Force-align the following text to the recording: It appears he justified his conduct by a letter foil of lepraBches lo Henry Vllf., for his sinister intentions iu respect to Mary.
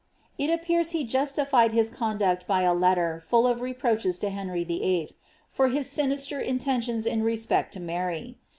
It 0.39 0.49
appears 0.49 0.89
he 0.89 1.03
justified 1.03 1.73
his 1.73 1.91
conduct 1.91 2.47
by 2.47 2.63
a 2.63 2.73
letter 2.73 3.19
foil 3.19 3.45
of 3.45 3.59
lepraBches 3.59 4.23
lo 4.23 4.29
Henry 4.31 4.65
Vllf., 4.65 5.13
for 5.47 5.67
his 5.67 5.91
sinister 5.91 6.39
intentions 6.39 7.05
iu 7.05 7.21
respect 7.21 7.71
to 7.75 7.79
Mary. 7.79 8.39